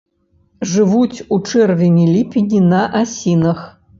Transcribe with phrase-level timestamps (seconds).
[0.71, 3.59] Жывуць у чэрвені-ліпені на асінах.